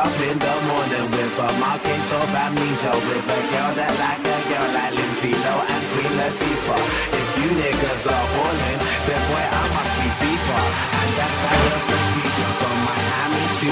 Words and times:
up 0.00 0.16
in 0.24 0.38
the 0.40 0.54
morning 0.64 1.06
with 1.12 1.44
a 1.44 1.48
markings 1.60 2.10
of 2.16 2.32
amnesia 2.32 2.92
with 3.04 3.36
a 3.36 3.40
girl 3.52 3.70
that 3.76 3.92
like 4.00 4.24
a 4.24 4.38
girl 4.48 4.68
like 4.72 4.92
Lindsay 4.96 5.32
and 5.36 5.82
Queen 5.92 6.12
Latifah. 6.16 6.82
If 7.20 7.28
you 7.36 7.48
niggas 7.60 8.04
are 8.08 8.26
ballin', 8.32 8.80
then 9.06 9.20
boy 9.28 9.44
I 9.44 9.62
must 9.76 9.92
be 10.00 10.08
FIFA, 10.20 10.58
and 11.00 11.10
that's 11.20 11.38
how 11.44 11.58
the 11.68 11.78
procedure 11.88 12.52
from 12.60 12.76
Miami 12.88 13.44
to 13.60 13.68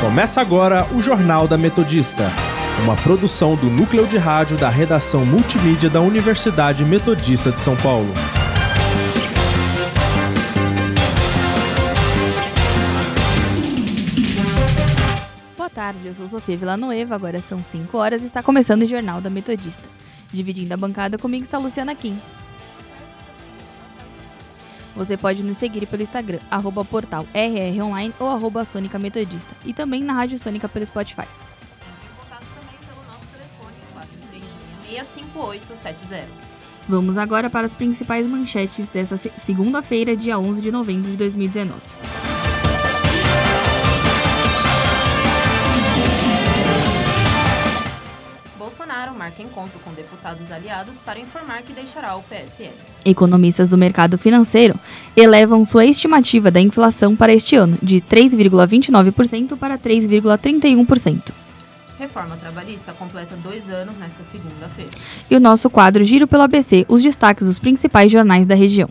Começa 0.00 0.40
agora 0.42 0.86
o 0.94 1.00
Jornal 1.00 1.48
da 1.48 1.56
Metodista, 1.56 2.30
uma 2.82 2.94
produção 2.96 3.56
do 3.56 3.66
núcleo 3.66 4.06
de 4.06 4.16
rádio 4.16 4.56
da 4.56 4.68
redação 4.68 5.24
multimídia 5.24 5.88
da 5.88 6.00
Universidade 6.00 6.84
Metodista 6.84 7.50
de 7.50 7.58
São 7.58 7.76
Paulo. 7.76 8.12
Boa 15.56 15.70
tarde, 15.70 16.06
eu 16.06 16.14
sou 16.14 16.28
Sofia 16.28 16.56
Villanueva, 16.56 17.14
agora 17.14 17.40
são 17.40 17.62
5 17.62 17.96
horas 17.96 18.22
e 18.22 18.26
está 18.26 18.42
começando 18.42 18.82
o 18.82 18.86
Jornal 18.86 19.20
da 19.20 19.30
Metodista. 19.30 19.82
Dividindo 20.32 20.74
a 20.74 20.76
bancada 20.76 21.16
comigo 21.18 21.44
está 21.44 21.58
Luciana 21.58 21.94
Kim. 21.94 22.20
Você 24.94 25.16
pode 25.16 25.42
nos 25.42 25.58
seguir 25.58 25.86
pelo 25.86 26.02
Instagram, 26.02 26.38
arroba 26.50 26.84
portal 26.84 27.26
ou 28.18 28.28
arroba 28.28 28.64
Sônica 28.64 28.98
Metodista. 28.98 29.54
E 29.64 29.74
também 29.74 30.02
na 30.02 30.14
Rádio 30.14 30.38
Sônica 30.38 30.68
pelo 30.68 30.86
Spotify. 30.86 31.26
5870. 35.04 36.56
Vamos 36.88 37.18
agora 37.18 37.50
para 37.50 37.66
as 37.66 37.74
principais 37.74 38.26
manchetes 38.26 38.86
dessa 38.86 39.16
segunda-feira, 39.16 40.16
dia 40.16 40.38
11 40.38 40.62
de 40.62 40.70
novembro 40.70 41.10
de 41.10 41.16
2019. 41.16 41.80
Bolsonaro 48.56 49.14
marca 49.14 49.42
encontro 49.42 49.80
com 49.80 49.92
deputados 49.92 50.50
aliados 50.52 50.94
para 51.04 51.18
informar 51.18 51.62
que 51.62 51.72
deixará 51.72 52.14
o 52.14 52.22
PSL. 52.22 52.72
Economistas 53.04 53.66
do 53.66 53.76
mercado 53.76 54.16
financeiro 54.16 54.78
elevam 55.16 55.64
sua 55.64 55.84
estimativa 55.84 56.52
da 56.52 56.60
inflação 56.60 57.16
para 57.16 57.32
este 57.32 57.56
ano 57.56 57.76
de 57.82 58.00
3,29% 58.00 59.56
para 59.56 59.76
3,31%. 59.76 61.45
Reforma 61.98 62.36
trabalhista 62.36 62.92
completa 62.92 63.34
dois 63.42 63.70
anos 63.70 63.96
nesta 63.96 64.22
segunda-feira. 64.30 64.90
E 65.30 65.36
o 65.36 65.40
nosso 65.40 65.70
quadro 65.70 66.04
Giro 66.04 66.26
pelo 66.26 66.42
ABC, 66.42 66.84
os 66.88 67.02
destaques 67.02 67.46
dos 67.46 67.58
principais 67.58 68.12
jornais 68.12 68.46
da 68.46 68.54
região. 68.54 68.88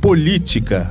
Política. 0.00 0.88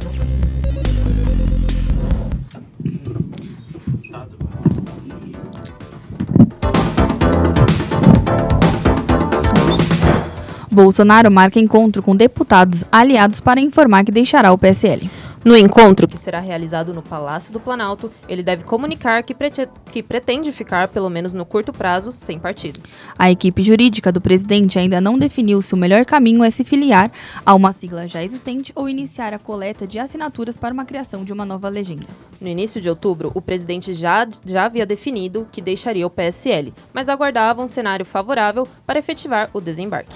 Bolsonaro 10.72 11.30
marca 11.30 11.60
encontro 11.60 12.02
com 12.02 12.16
deputados 12.16 12.86
aliados 12.92 13.42
para 13.42 13.60
informar 13.60 14.06
que 14.06 14.12
deixará 14.12 14.54
o 14.54 14.58
PSL. 14.58 15.10
No 15.44 15.58
encontro, 15.58 16.08
que 16.08 16.20
será 16.20 16.40
realizado 16.40 16.94
no 16.94 17.02
Palácio 17.02 17.52
do 17.52 17.60
Planalto, 17.60 18.12
ele 18.30 18.44
deve 18.44 18.64
comunicar 18.64 19.24
que, 19.24 19.34
prete- 19.34 19.68
que 19.92 20.04
pretende 20.04 20.52
ficar, 20.52 20.88
pelo 20.88 21.10
menos 21.10 21.34
no 21.34 21.44
curto 21.46 21.74
prazo, 21.74 22.14
sem 22.14 22.38
partido. 22.38 22.80
A 23.18 23.32
equipe 23.32 23.64
jurídica 23.64 24.12
do 24.12 24.22
presidente 24.22 24.78
ainda 24.78 25.02
não 25.02 25.18
definiu 25.18 25.60
se 25.64 25.74
o 25.74 25.78
melhor 25.78 26.06
caminho 26.06 26.44
é 26.44 26.52
se 26.52 26.64
filiar 26.64 27.12
a 27.44 27.56
uma 27.56 27.72
sigla 27.74 28.08
já 28.08 28.24
existente 28.24 28.72
ou 28.76 28.88
iniciar 28.88 29.34
a 29.34 29.40
coleta 29.40 29.88
de 29.88 29.98
assinaturas 29.98 30.58
para 30.58 30.74
uma 30.74 30.86
criação 30.86 31.24
de 31.24 31.34
uma 31.34 31.46
nova 31.46 31.70
legenda. 31.70 32.06
No 32.40 32.48
início 32.48 32.80
de 32.80 32.88
outubro, 32.90 33.32
o 33.34 33.42
presidente 33.42 33.96
já, 33.96 34.28
já 34.46 34.66
havia 34.66 34.86
definido 34.86 35.48
que 35.52 35.60
deixaria 35.62 36.06
o 36.06 36.10
PSL, 36.12 36.72
mas 36.94 37.10
aguardava 37.10 37.64
um 37.64 37.68
cenário 37.68 38.06
favorável 38.06 38.68
para 38.86 39.00
efetivar 39.00 39.50
o 39.54 39.60
desembarque. 39.60 40.16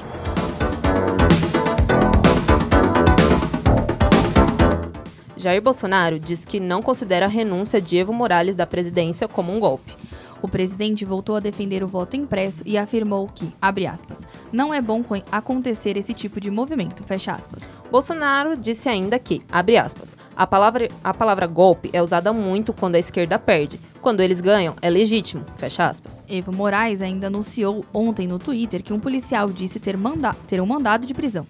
Jair 5.45 5.61
Bolsonaro 5.61 6.17
diz 6.17 6.43
que 6.43 6.59
não 6.59 6.81
considera 6.81 7.27
a 7.27 7.29
renúncia 7.29 7.79
de 7.79 7.95
Evo 7.99 8.11
Morales 8.11 8.55
da 8.55 8.65
presidência 8.65 9.27
como 9.27 9.55
um 9.55 9.59
golpe. 9.59 9.93
O 10.41 10.47
presidente 10.47 11.05
voltou 11.05 11.35
a 11.35 11.39
defender 11.39 11.83
o 11.83 11.87
voto 11.87 12.15
impresso 12.17 12.63
e 12.65 12.79
afirmou 12.79 13.27
que, 13.27 13.47
abre 13.61 13.85
aspas, 13.85 14.21
não 14.51 14.73
é 14.73 14.81
bom 14.81 15.03
co- 15.03 15.21
acontecer 15.31 15.97
esse 15.97 16.15
tipo 16.15 16.41
de 16.41 16.49
movimento, 16.49 17.03
fecha 17.03 17.31
aspas. 17.31 17.63
Bolsonaro 17.91 18.57
disse 18.57 18.89
ainda 18.89 19.19
que, 19.19 19.43
abre 19.51 19.77
aspas, 19.77 20.17
a 20.35 20.47
palavra, 20.47 20.87
a 21.03 21.13
palavra 21.13 21.45
golpe 21.45 21.91
é 21.93 22.01
usada 22.01 22.33
muito 22.33 22.73
quando 22.73 22.95
a 22.95 22.99
esquerda 22.99 23.37
perde. 23.37 23.79
Quando 24.01 24.21
eles 24.21 24.41
ganham, 24.41 24.73
é 24.81 24.89
legítimo, 24.89 25.45
fecha 25.57 25.85
aspas. 25.87 26.25
Evo 26.27 26.51
Moraes 26.51 27.03
ainda 27.03 27.27
anunciou 27.27 27.85
ontem 27.93 28.25
no 28.27 28.39
Twitter 28.39 28.81
que 28.81 28.93
um 28.93 28.99
policial 28.99 29.47
disse 29.51 29.79
ter, 29.79 29.95
manda 29.95 30.33
ter 30.47 30.59
um 30.59 30.65
mandado 30.65 31.05
de 31.05 31.13
prisão. 31.13 31.45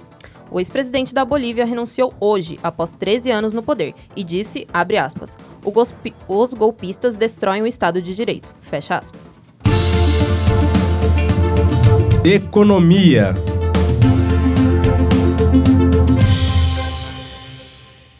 O 0.51 0.59
ex-presidente 0.59 1.13
da 1.13 1.25
Bolívia 1.25 1.65
renunciou 1.65 2.13
hoje, 2.19 2.59
após 2.61 2.93
13 2.93 3.31
anos 3.31 3.51
no 3.53 3.63
poder, 3.63 3.93
e 4.15 4.23
disse, 4.23 4.67
abre 4.71 4.97
aspas, 4.97 5.37
"O 5.63 5.71
gospi- 5.71 6.13
os 6.27 6.53
golpistas 6.53 7.17
destroem 7.17 7.61
o 7.61 7.67
Estado 7.67 8.01
de 8.01 8.15
Direito, 8.15 8.53
fecha 8.61 8.95
aspas. 8.97 9.39
Economia. 12.23 13.35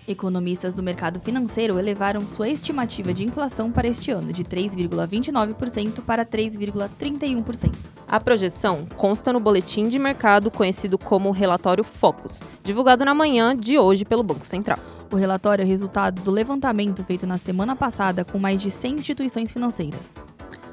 Economistas 0.07 0.73
do 0.73 0.83
mercado 0.83 1.19
financeiro 1.19 1.79
elevaram 1.79 2.27
sua 2.27 2.47
estimativa 2.47 3.11
de 3.11 3.23
inflação 3.23 3.71
para 3.71 3.87
este 3.87 4.11
ano 4.11 4.31
de 4.31 4.43
3,29% 4.43 6.01
para 6.05 6.23
3,31%. 6.23 7.71
A 8.07 8.19
projeção 8.19 8.85
consta 8.95 9.33
no 9.33 9.39
boletim 9.39 9.89
de 9.89 9.97
mercado 9.97 10.51
conhecido 10.51 10.95
como 10.97 11.31
relatório 11.31 11.83
Focus, 11.83 12.39
divulgado 12.63 13.03
na 13.03 13.15
manhã 13.15 13.57
de 13.57 13.79
hoje 13.79 14.05
pelo 14.05 14.21
Banco 14.21 14.45
Central. 14.45 14.77
O 15.11 15.15
relatório 15.15 15.63
é 15.63 15.65
resultado 15.65 16.21
do 16.21 16.29
levantamento 16.29 17.03
feito 17.03 17.25
na 17.25 17.39
semana 17.39 17.75
passada 17.75 18.23
com 18.23 18.37
mais 18.37 18.61
de 18.61 18.69
100 18.69 18.95
instituições 18.95 19.51
financeiras. 19.51 20.13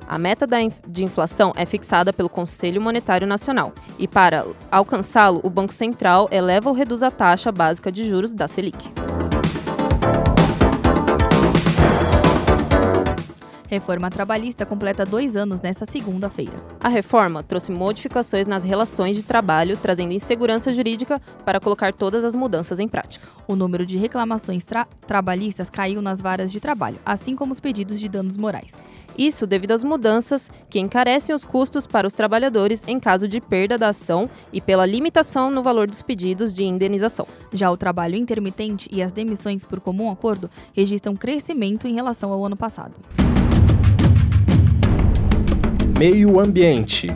A 0.07 0.19
meta 0.19 0.47
de 0.87 1.05
inflação 1.05 1.55
é 1.57 1.65
fixada 1.65 2.13
pelo 2.13 2.29
Conselho 2.29 2.83
Monetário 2.83 3.27
Nacional 3.27 3.73
e, 3.99 4.07
para 4.07 4.45
alcançá-lo, 4.71 5.41
o 5.43 5.49
Banco 5.49 5.73
Central 5.73 6.29
eleva 6.31 6.69
ou 6.69 6.75
reduz 6.75 7.03
a 7.03 7.11
taxa 7.11 7.51
básica 7.51 7.91
de 7.91 8.05
juros 8.05 8.31
da 8.31 8.47
Selic. 8.47 8.91
Reforma 13.73 14.11
trabalhista 14.11 14.67
completa 14.67 15.07
dois 15.07 15.35
anos 15.35 15.63
nesta 15.63 15.87
segunda-feira. 15.91 16.53
A 16.79 16.91
reforma 16.91 17.43
trouxe 17.43 17.73
modificações 17.73 18.47
nas 18.47 18.65
relações 18.65 19.17
de 19.17 19.23
trabalho, 19.23 19.79
trazendo 19.79 20.13
insegurança 20.13 20.71
jurídica 20.75 21.19
para 21.43 21.59
colocar 21.59 21.95
todas 21.95 22.23
as 22.23 22.35
mudanças 22.35 22.79
em 22.79 22.87
prática. 22.87 23.27
O 23.49 23.57
número 23.57 23.87
de 23.87 23.97
reclamações 23.97 24.63
tra- 24.63 24.87
trabalhistas 25.07 25.71
caiu 25.71 26.03
nas 26.03 26.21
varas 26.21 26.53
de 26.53 26.61
trabalho, 26.61 26.99
assim 27.03 27.35
como 27.35 27.53
os 27.53 27.61
pedidos 27.61 27.99
de 27.99 28.11
danos 28.11 28.37
morais. 28.37 28.75
Isso 29.17 29.47
devido 29.47 29.73
às 29.73 29.83
mudanças 29.83 30.51
que 30.69 30.79
encarecem 30.79 31.35
os 31.35 31.43
custos 31.43 31.87
para 31.87 32.07
os 32.07 32.13
trabalhadores 32.13 32.85
em 32.87 33.01
caso 33.01 33.27
de 33.27 33.41
perda 33.41 33.79
da 33.79 33.89
ação 33.89 34.29
e 34.53 34.61
pela 34.61 34.85
limitação 34.85 35.51
no 35.51 35.63
valor 35.63 35.87
dos 35.87 36.03
pedidos 36.03 36.53
de 36.53 36.63
indenização. 36.63 37.27
Já 37.51 37.71
o 37.71 37.77
trabalho 37.79 38.17
intermitente 38.17 38.87
e 38.93 39.03
as 39.03 39.13
demissões 39.13 39.65
por 39.65 39.81
comum 39.81 40.11
acordo 40.11 40.51
registram 40.75 41.17
crescimento 41.17 41.89
em 41.89 41.95
relação 41.95 42.31
ao 42.31 42.45
ano 42.45 42.57
passado. 42.57 42.93
Meio 46.05 46.41
ambiente. 46.41 47.07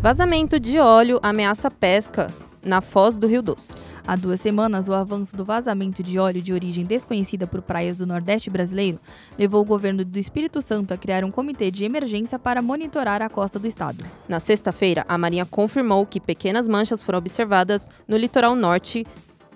Vazamento 0.00 0.58
de 0.58 0.80
óleo 0.80 1.20
ameaça 1.22 1.70
pesca 1.70 2.26
na 2.60 2.80
foz 2.80 3.16
do 3.16 3.28
Rio 3.28 3.40
Doce. 3.40 3.80
Há 4.04 4.16
duas 4.16 4.40
semanas, 4.40 4.88
o 4.88 4.92
avanço 4.92 5.36
do 5.36 5.44
vazamento 5.44 6.02
de 6.02 6.18
óleo 6.18 6.42
de 6.42 6.52
origem 6.52 6.84
desconhecida 6.84 7.46
por 7.46 7.62
praias 7.62 7.96
do 7.96 8.04
Nordeste 8.04 8.50
brasileiro 8.50 8.98
levou 9.38 9.62
o 9.62 9.64
governo 9.64 10.04
do 10.04 10.18
Espírito 10.18 10.60
Santo 10.60 10.92
a 10.92 10.96
criar 10.96 11.22
um 11.22 11.30
comitê 11.30 11.70
de 11.70 11.84
emergência 11.84 12.36
para 12.36 12.60
monitorar 12.60 13.22
a 13.22 13.28
costa 13.28 13.56
do 13.56 13.68
estado. 13.68 14.04
Na 14.28 14.40
sexta-feira, 14.40 15.04
a 15.08 15.16
Marinha 15.16 15.46
confirmou 15.46 16.04
que 16.04 16.18
pequenas 16.18 16.68
manchas 16.68 17.00
foram 17.00 17.20
observadas 17.20 17.88
no 18.08 18.16
litoral 18.16 18.56
norte 18.56 19.06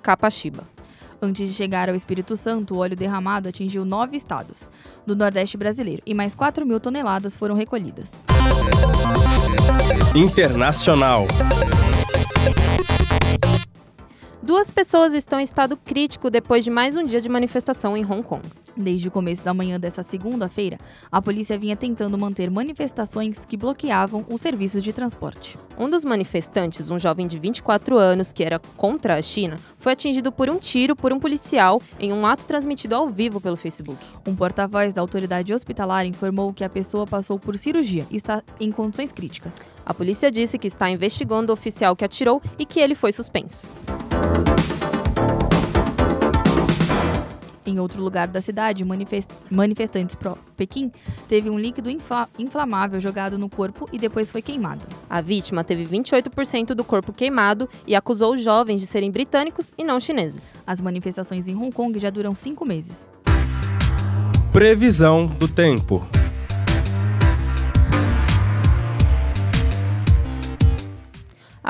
Capaxiba. 0.00 0.62
Antes 1.23 1.51
de 1.51 1.55
chegar 1.55 1.91
ao 1.91 1.95
Espírito 1.95 2.35
Santo, 2.35 2.75
o 2.75 2.79
óleo 2.79 2.97
derramado 2.97 3.49
atingiu 3.49 3.85
nove 3.85 4.17
estados 4.17 4.71
do 5.07 5.15
Nordeste 5.15 5.57
brasileiro 5.57 6.03
e 6.07 6.15
mais 6.15 6.35
4 6.35 6.65
mil 6.65 6.81
toneladas 6.81 7.37
foram 7.37 7.55
recolhidas. 7.55 8.11
Internacional. 10.15 11.27
Duas 14.43 14.71
pessoas 14.71 15.13
estão 15.13 15.39
em 15.39 15.43
estado 15.43 15.77
crítico 15.77 16.31
depois 16.31 16.65
de 16.65 16.71
mais 16.71 16.97
um 16.97 17.05
dia 17.05 17.21
de 17.21 17.29
manifestação 17.29 17.95
em 17.95 18.05
Hong 18.05 18.23
Kong. 18.23 18.43
Desde 18.81 19.09
o 19.09 19.11
começo 19.11 19.44
da 19.44 19.53
manhã 19.53 19.79
dessa 19.79 20.03
segunda-feira, 20.03 20.79
a 21.12 21.21
polícia 21.21 21.59
vinha 21.59 21.77
tentando 21.77 22.17
manter 22.17 22.50
manifestações 22.50 23.44
que 23.44 23.56
bloqueavam 23.56 24.25
os 24.29 24.41
serviços 24.41 24.82
de 24.82 24.93
transporte. 24.93 25.59
Um 25.79 25.88
dos 25.88 26.05
manifestantes, 26.05 26.91
um 26.91 26.99
jovem 26.99 27.27
de 27.27 27.38
24 27.38 27.99
anos 27.99 28.32
que 28.32 28.43
era 28.43 28.59
contra 28.77 29.17
a 29.17 29.23
China, 29.23 29.59
foi 29.79 29.93
atingido 29.93 30.32
por 30.32 30.49
um 30.49 30.59
tiro 30.59 30.97
por 30.97 31.12
um 31.12 31.21
policial 31.21 31.82
em 31.99 32.12
um 32.12 32.25
ato 32.25 32.47
transmitido 32.47 32.94
ao 32.94 33.09
vivo 33.09 33.41
pelo 33.41 33.56
Facebook. 33.56 34.03
Um 34.27 34.35
porta-voz 34.35 34.94
da 34.94 35.03
autoridade 35.03 35.53
hospitalar 35.53 36.06
informou 36.06 36.53
que 36.55 36.65
a 36.65 36.69
pessoa 36.69 37.06
passou 37.06 37.38
por 37.38 37.56
cirurgia 37.59 38.06
e 38.11 38.17
está 38.17 38.43
em 38.59 38.73
condições 38.73 39.12
críticas. 39.12 39.55
A 39.85 39.93
polícia 39.93 40.31
disse 40.31 40.59
que 40.59 40.69
está 40.69 40.88
investigando 40.88 41.53
o 41.53 41.55
oficial 41.55 41.94
que 41.94 42.05
atirou 42.05 42.41
e 42.59 42.65
que 42.65 42.81
ele 42.81 42.94
foi 42.94 43.12
suspenso. 43.12 43.67
Em 47.71 47.79
outro 47.79 48.03
lugar 48.03 48.27
da 48.27 48.41
cidade, 48.41 48.85
manifest 48.85 49.31
manifestantes 49.49 50.17
pró-Pequim 50.17 50.91
teve 51.29 51.49
um 51.49 51.57
líquido 51.57 51.89
infla 51.89 52.29
inflamável 52.37 52.99
jogado 52.99 53.39
no 53.39 53.49
corpo 53.49 53.89
e 53.93 53.99
depois 53.99 54.29
foi 54.29 54.43
queimado. 54.43 54.81
A 55.09 55.21
vítima 55.21 55.63
teve 55.63 55.85
28% 55.85 56.75
do 56.75 56.83
corpo 56.83 57.13
queimado 57.13 57.69
e 57.87 57.95
acusou 57.95 58.35
os 58.35 58.43
jovens 58.43 58.81
de 58.81 58.89
serem 58.89 59.13
britânicos 59.13 59.73
e 59.79 59.85
não 59.85 60.01
chineses. 60.01 60.59
As 60.67 60.81
manifestações 60.81 61.47
em 61.47 61.55
Hong 61.55 61.71
Kong 61.71 61.97
já 62.01 62.11
duram 62.11 62.35
cinco 62.35 62.67
meses. 62.67 63.09
Previsão 64.53 65.29
do 65.29 65.47
tempo. 65.47 66.05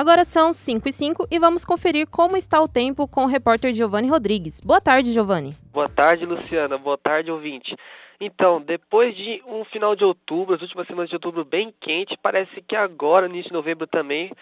Agora 0.01 0.25
são 0.25 0.51
5 0.51 0.89
e 0.89 0.93
5 0.95 1.29
e 1.31 1.39
vamos 1.39 1.63
conferir 1.63 2.07
como 2.07 2.35
está 2.35 2.59
o 2.59 2.67
tempo 2.67 3.07
com 3.07 3.25
o 3.25 3.27
repórter 3.27 3.71
Giovanni 3.75 4.09
Rodrigues. 4.09 4.59
Boa 4.59 4.81
tarde, 4.81 5.13
Giovanni. 5.13 5.55
Boa 5.71 5.91
tarde, 5.91 6.25
Luciana. 6.25 6.79
Boa 6.79 6.97
tarde, 6.97 7.31
ouvinte. 7.31 7.77
Então, 8.19 8.63
depois 8.63 9.15
de 9.15 9.43
um 9.47 9.63
final 9.63 9.95
de 9.95 10.03
outubro, 10.03 10.55
as 10.55 10.63
últimas 10.63 10.87
semanas 10.87 11.11
de 11.11 11.17
outubro 11.17 11.45
bem 11.45 11.71
quente, 11.79 12.17
parece 12.17 12.63
que 12.67 12.75
agora, 12.75 13.29
no 13.29 13.35
início 13.35 13.51
de 13.51 13.57
novembro 13.59 13.87
também, 13.87 14.33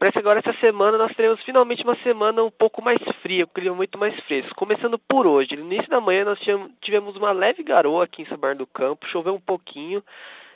parece 0.00 0.14
que 0.14 0.18
agora 0.18 0.40
essa 0.40 0.52
semana 0.52 0.98
nós 0.98 1.12
teremos 1.14 1.40
finalmente 1.44 1.84
uma 1.84 1.94
semana 1.94 2.42
um 2.42 2.50
pouco 2.50 2.82
mais 2.82 2.98
fria, 3.22 3.46
com 3.46 3.52
clima 3.52 3.76
muito 3.76 3.96
mais 3.96 4.18
fresco. 4.18 4.52
Começando 4.56 4.98
por 4.98 5.28
hoje, 5.28 5.54
no 5.54 5.64
início 5.64 5.88
da 5.88 6.00
manhã 6.00 6.24
nós 6.24 6.40
tivemos 6.80 7.14
uma 7.14 7.30
leve 7.30 7.62
garoa 7.62 8.02
aqui 8.02 8.22
em 8.22 8.26
São 8.26 8.36
Bernardo 8.36 8.58
do 8.58 8.66
Campo, 8.66 9.06
choveu 9.06 9.36
um 9.36 9.40
pouquinho, 9.40 10.02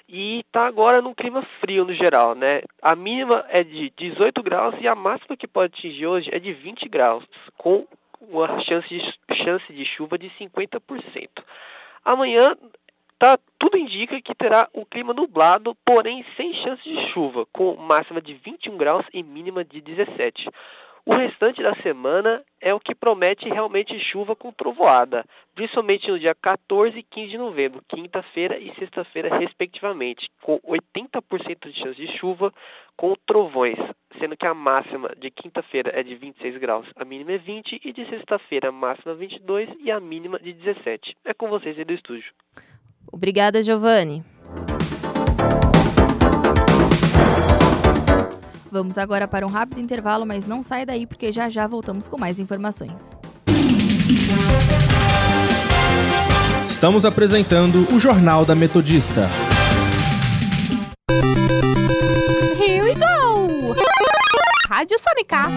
e 0.09 0.43
tá 0.51 0.67
agora 0.67 1.03
num 1.03 1.13
clima 1.13 1.43
frio 1.61 1.85
no 1.85 1.93
geral, 1.93 2.35
né? 2.35 2.63
A 2.81 2.97
mínima 2.97 3.45
é 3.51 3.63
de 3.63 3.91
18 3.91 4.43
graus 4.43 4.75
e 4.81 4.89
a 4.89 4.95
máxima 4.95 5.37
que 5.37 5.47
pode 5.47 5.75
atingir 5.75 6.07
hoje 6.07 6.31
é 6.33 6.39
de 6.39 6.53
20 6.53 6.89
graus, 6.89 7.25
com 7.59 7.87
uma 8.21 8.59
chance 8.59 8.89
de, 8.89 9.35
chance 9.35 9.71
de 9.71 9.85
chuva 9.85 10.17
de 10.17 10.31
50%. 10.31 11.45
Amanhã 12.03 12.57
tá, 13.19 13.39
tudo 13.59 13.77
indica 13.77 14.21
que 14.21 14.35
terá 14.35 14.67
um 14.75 14.85
clima 14.85 15.13
nublado, 15.13 15.75
porém 15.85 16.25
sem 16.37 16.55
chance 16.55 16.83
de 16.83 17.07
chuva, 17.09 17.45
com 17.53 17.77
máxima 17.77 18.23
de 18.23 18.33
21 18.33 18.79
graus 18.79 19.05
e 19.13 19.23
mínima 19.23 19.63
de 19.63 19.81
17. 19.83 20.49
O 21.09 21.17
restante 21.17 21.63
da 21.63 21.75
semana 21.75 22.45
é 22.61 22.75
o 22.75 22.79
que 22.79 22.95
promete 22.95 23.49
realmente 23.49 23.99
chuva 23.99 24.37
com 24.37 24.53
trovoada, 24.53 25.25
principalmente 25.55 26.11
no 26.11 26.19
dia 26.19 26.35
14 26.35 26.99
e 26.99 27.03
15 27.03 27.29
de 27.31 27.39
novembro, 27.39 27.83
quinta-feira 27.89 28.59
e 28.59 28.71
sexta-feira, 28.79 29.35
respectivamente, 29.35 30.31
com 30.43 30.59
80% 30.59 31.71
de 31.71 31.73
chance 31.73 31.97
de 31.97 32.07
chuva 32.07 32.53
com 32.95 33.15
trovões, 33.25 33.79
sendo 34.21 34.37
que 34.37 34.47
a 34.47 34.53
máxima 34.53 35.11
de 35.19 35.31
quinta-feira 35.31 35.91
é 35.95 36.03
de 36.03 36.15
26 36.15 36.59
graus, 36.59 36.89
a 36.95 37.07
mínima 37.07 37.33
é 37.33 37.39
20, 37.39 37.81
e 37.83 37.91
de 37.91 38.05
sexta-feira 38.05 38.69
a 38.69 38.73
máxima 38.73 39.15
22 39.15 39.71
e 39.81 39.91
a 39.91 39.99
mínima 39.99 40.39
de 40.39 40.53
17. 40.53 41.17
É 41.25 41.33
com 41.33 41.49
vocês 41.49 41.79
aí 41.79 41.87
do 41.87 41.95
estúdio. 41.95 42.35
Obrigada, 43.11 43.63
Giovanni. 43.63 44.23
Vamos 48.71 48.99
agora 48.99 49.27
para 49.27 49.47
um 49.47 49.51
rápido 49.51 49.81
intervalo, 49.81 50.27
mas 50.27 50.47
não 50.47 50.63
sai 50.63 50.85
daí 50.85 51.07
porque 51.07 51.33
já 51.33 51.49
já 51.49 51.67
voltamos 51.67 52.07
com 52.07 52.19
mais 52.19 52.39
informações. 52.39 53.17
Estamos 56.63 57.05
apresentando 57.05 57.87
o 57.95 57.99
Jornal 57.99 58.45
da 58.45 58.55
Metodista. 58.55 59.29
Here 62.61 62.83
we 62.83 62.95
go! 62.95 63.75
Rádio 64.69 64.97
Sônica. 64.99 65.49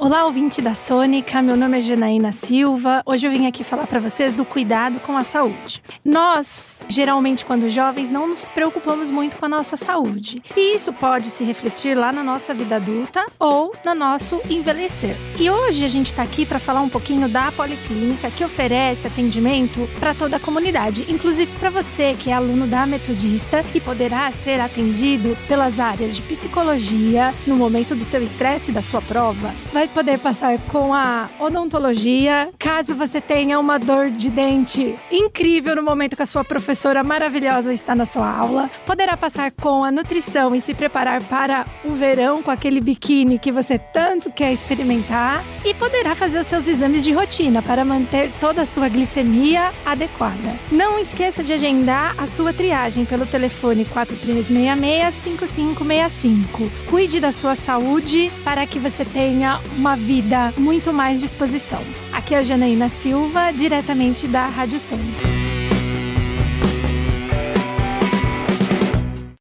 Olá, 0.00 0.24
ouvinte 0.24 0.62
da 0.62 0.74
Sônica. 0.74 1.42
Meu 1.42 1.58
nome 1.58 1.76
é 1.76 1.80
Janaína 1.82 2.32
Silva. 2.32 3.02
Hoje 3.04 3.26
eu 3.26 3.30
vim 3.30 3.46
aqui 3.46 3.62
falar 3.62 3.86
para 3.86 4.00
vocês 4.00 4.32
do 4.32 4.46
cuidado 4.46 4.98
com 4.98 5.14
a 5.14 5.22
saúde. 5.22 5.82
Nós, 6.02 6.86
geralmente, 6.88 7.44
quando 7.44 7.68
jovens, 7.68 8.08
não 8.08 8.26
nos 8.26 8.48
preocupamos 8.48 9.10
muito 9.10 9.36
com 9.36 9.44
a 9.44 9.48
nossa 9.48 9.76
saúde. 9.76 10.40
E 10.56 10.74
isso 10.74 10.90
pode 10.94 11.28
se 11.28 11.44
refletir 11.44 11.94
lá 11.94 12.12
na 12.12 12.24
nossa 12.24 12.54
vida 12.54 12.76
adulta 12.76 13.26
ou 13.38 13.74
no 13.84 13.94
nosso 13.94 14.40
envelhecer. 14.48 15.14
E 15.38 15.50
hoje 15.50 15.84
a 15.84 15.88
gente 15.88 16.06
está 16.06 16.22
aqui 16.22 16.46
para 16.46 16.58
falar 16.58 16.80
um 16.80 16.88
pouquinho 16.88 17.28
da 17.28 17.52
Policlínica, 17.52 18.30
que 18.30 18.42
oferece 18.42 19.06
atendimento 19.06 19.86
para 20.00 20.14
toda 20.14 20.38
a 20.38 20.40
comunidade, 20.40 21.12
inclusive 21.12 21.52
para 21.58 21.68
você 21.68 22.16
que 22.18 22.30
é 22.30 22.32
aluno 22.32 22.66
da 22.66 22.86
Metodista 22.86 23.62
e 23.74 23.80
poderá 23.80 24.30
ser 24.30 24.62
atendido 24.62 25.36
pelas 25.46 25.78
áreas 25.78 26.16
de 26.16 26.22
psicologia 26.22 27.34
no 27.46 27.54
momento 27.54 27.94
do 27.94 28.02
seu 28.02 28.22
estresse 28.22 28.72
da 28.72 28.80
sua 28.80 29.02
prova. 29.02 29.54
Vai 29.74 29.90
poder 30.00 30.18
passar 30.18 30.58
com 30.60 30.94
a 30.94 31.28
odontologia, 31.38 32.48
caso 32.58 32.94
você 32.94 33.20
tenha 33.20 33.60
uma 33.60 33.78
dor 33.78 34.10
de 34.10 34.30
dente 34.30 34.96
incrível 35.10 35.76
no 35.76 35.82
momento 35.82 36.16
que 36.16 36.22
a 36.22 36.26
sua 36.26 36.42
professora 36.42 37.04
maravilhosa 37.04 37.70
está 37.70 37.94
na 37.94 38.06
sua 38.06 38.26
aula. 38.26 38.70
Poderá 38.86 39.14
passar 39.14 39.50
com 39.50 39.84
a 39.84 39.92
nutrição 39.92 40.54
e 40.54 40.60
se 40.60 40.72
preparar 40.72 41.22
para 41.24 41.66
o 41.84 41.90
verão 41.90 42.42
com 42.42 42.50
aquele 42.50 42.80
biquíni 42.80 43.38
que 43.38 43.52
você 43.52 43.78
tanto 43.78 44.32
quer 44.32 44.54
experimentar. 44.54 45.44
E 45.66 45.74
poderá 45.74 46.14
fazer 46.14 46.38
os 46.38 46.46
seus 46.46 46.66
exames 46.66 47.04
de 47.04 47.12
rotina 47.12 47.60
para 47.60 47.84
manter 47.84 48.32
toda 48.40 48.62
a 48.62 48.66
sua 48.66 48.88
glicemia 48.88 49.70
adequada. 49.84 50.58
Não 50.72 50.98
esqueça 50.98 51.44
de 51.44 51.52
agendar 51.52 52.14
a 52.16 52.26
sua 52.26 52.54
triagem 52.54 53.04
pelo 53.04 53.26
telefone 53.26 53.84
4366-5565. 53.84 56.70
Cuide 56.88 57.20
da 57.20 57.32
sua 57.32 57.54
saúde 57.54 58.32
para 58.42 58.66
que 58.66 58.78
você 58.78 59.04
tenha 59.04 59.60
uma 59.80 59.96
vida 59.96 60.52
muito 60.58 60.92
mais 60.92 61.22
disposição. 61.22 61.80
Aqui 62.12 62.34
é 62.34 62.38
a 62.38 62.42
Janaína 62.42 62.90
Silva, 62.90 63.50
diretamente 63.50 64.28
da 64.28 64.46
Rádio 64.46 64.78
Sônica. 64.78 65.24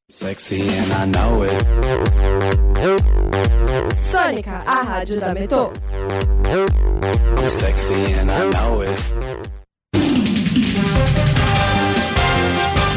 Sexy 0.10 0.62
and 0.62 1.04
I 1.04 1.06
know 1.08 1.44
it. 1.44 1.56
Sônica, 3.94 4.64
a 4.66 4.82
rádio 4.82 5.20
da 5.20 5.34
Metô. 5.34 5.74
Sexy 7.50 8.14
and 8.14 8.32
I 8.32 8.50
know 8.50 8.82
it. 8.82 8.98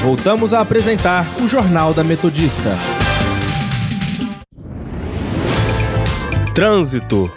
Voltamos 0.00 0.54
a 0.54 0.60
apresentar 0.60 1.26
o 1.40 1.48
Jornal 1.48 1.92
da 1.92 2.04
Metodista. 2.04 2.70
Trânsito. 6.54 7.30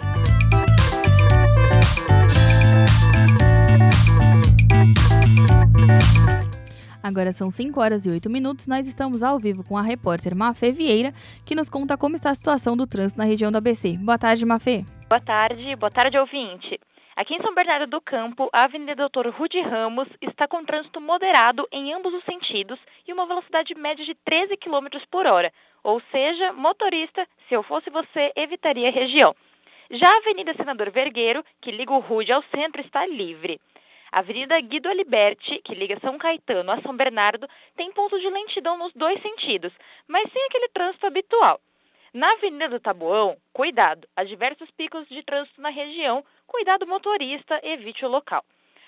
Agora 7.02 7.32
são 7.32 7.50
5 7.50 7.80
horas 7.80 8.06
e 8.06 8.10
8 8.10 8.30
minutos. 8.30 8.68
Nós 8.68 8.86
estamos 8.86 9.24
ao 9.24 9.40
vivo 9.40 9.64
com 9.64 9.78
a 9.78 9.82
repórter 9.82 10.36
Mafê 10.36 10.70
Vieira, 10.70 11.14
que 11.46 11.56
nos 11.56 11.70
conta 11.70 11.98
como 11.98 12.18
está 12.18 12.32
a 12.32 12.36
situação 12.36 12.76
do 12.76 12.86
trânsito 12.86 13.18
na 13.18 13.24
região 13.24 13.50
do 13.50 13.58
ABC. 13.58 13.96
Boa 13.98 14.18
tarde, 14.18 14.46
Mafê. 14.46 14.84
Boa 15.08 15.22
tarde, 15.22 15.74
boa 15.78 15.90
tarde, 15.90 16.18
ouvinte. 16.18 16.78
Aqui 17.16 17.36
em 17.36 17.42
São 17.42 17.56
Bernardo 17.56 17.88
do 17.88 18.02
Campo, 18.02 18.50
a 18.52 18.66
Avenida 18.66 18.94
Doutor 18.94 19.30
Rude 19.30 19.62
Ramos 19.62 20.10
está 20.20 20.46
com 20.46 20.66
trânsito 20.66 21.00
moderado 21.00 21.66
em 21.72 21.94
ambos 21.94 22.14
os 22.14 22.26
sentidos 22.26 22.78
e 23.08 23.14
uma 23.14 23.26
velocidade 23.26 23.74
média 23.76 24.04
de 24.04 24.14
13 24.14 24.58
km 24.58 25.00
por 25.10 25.26
hora. 25.26 25.54
Ou 25.82 26.02
seja, 26.12 26.52
motorista, 26.52 27.26
se 27.48 27.56
eu 27.56 27.64
fosse 27.64 27.90
você, 27.90 28.32
evitaria 28.36 28.88
a 28.88 28.92
região. 28.92 29.36
Já 29.90 30.10
a 30.10 30.18
Avenida 30.18 30.54
Senador 30.54 30.90
Vergueiro, 30.90 31.44
que 31.62 31.72
liga 31.72 31.94
o 31.94 32.00
Rude 32.00 32.34
ao 32.34 32.44
centro, 32.54 32.82
está 32.82 33.06
livre. 33.06 33.62
A 34.12 34.20
Avenida 34.20 34.60
Guido 34.62 34.90
Aliberti, 34.90 35.60
que 35.62 35.76
liga 35.76 36.00
São 36.00 36.18
Caetano 36.18 36.72
a 36.72 36.82
São 36.82 36.96
Bernardo, 36.96 37.48
tem 37.76 37.92
pontos 37.92 38.22
de 38.22 38.30
lentidão 38.30 38.78
nos 38.78 38.94
dois 38.94 39.22
sentidos, 39.22 39.74
mas 40.08 40.24
sem 40.32 40.46
aquele 40.46 40.70
trânsito 40.70 41.06
habitual. 41.06 41.60
Na 42.14 42.32
Avenida 42.32 42.70
do 42.70 42.80
Taboão, 42.80 43.38
cuidado, 43.52 44.08
há 44.16 44.24
diversos 44.24 44.72
picos 44.72 45.06
de 45.08 45.22
trânsito 45.22 45.62
na 45.62 45.70
região, 45.70 46.24
cuidado 46.48 46.88
motorista, 46.88 47.60
evite 47.62 48.06
o 48.06 48.10
local. 48.10 48.44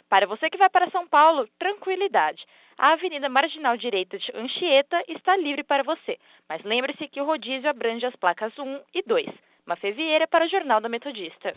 Para 0.08 0.26
você 0.26 0.50
que 0.50 0.58
vai 0.58 0.70
para 0.70 0.90
São 0.90 1.06
Paulo, 1.06 1.48
tranquilidade. 1.60 2.48
A 2.80 2.94
Avenida 2.94 3.28
Marginal 3.28 3.76
Direita 3.76 4.20
de 4.20 4.32
Anchieta 4.36 5.04
está 5.08 5.36
livre 5.36 5.64
para 5.64 5.82
você, 5.82 6.20
mas 6.48 6.62
lembre-se 6.64 7.08
que 7.08 7.20
o 7.20 7.26
rodízio 7.26 7.68
abrange 7.68 8.06
as 8.06 8.16
placas 8.16 8.54
1 8.56 8.80
e 8.94 9.02
2. 9.02 9.26
Mafê 9.66 9.92
Vieira 9.92 10.28
para 10.28 10.46
o 10.46 10.48
Jornal 10.48 10.80
da 10.80 10.88
Metodista. 10.88 11.56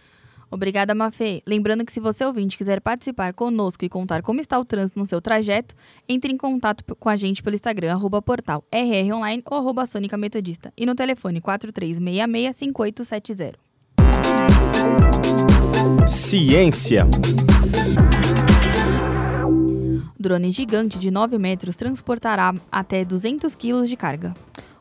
Obrigada, 0.51 0.95
Mafê. 0.95 1.43
Lembrando 1.47 1.85
que 1.85 1.93
se 1.93 2.01
você 2.01 2.25
ouvinte 2.25 2.57
quiser 2.57 2.81
participar 2.81 3.35
conosco 3.35 3.85
e 3.85 3.89
contar 3.91 4.23
como 4.23 4.41
está 4.41 4.59
o 4.59 4.65
trânsito 4.65 4.99
no 4.99 5.05
seu 5.05 5.21
trajeto, 5.21 5.75
entre 6.09 6.33
em 6.33 6.39
contato 6.39 6.83
com 6.97 7.11
a 7.11 7.17
gente 7.17 7.43
pelo 7.43 7.55
Instagram, 7.55 7.93
arroba 7.93 8.23
portal 8.23 8.65
rronline 8.73 9.43
ou 9.45 9.59
arroba 9.59 9.85
Sônica 9.85 10.17
Metodista 10.17 10.73
e 10.75 10.87
no 10.87 10.95
telefone 10.95 11.43
4366-5870. 11.43 13.57
Ciência. 16.09 17.07
Drone 20.21 20.51
gigante 20.51 20.99
de 20.99 21.11
9 21.11 21.39
metros 21.39 21.75
transportará 21.75 22.55
até 22.71 23.07
200 23.07 23.55
quilos 23.55 23.89
de 23.89 23.97
carga. 23.97 24.35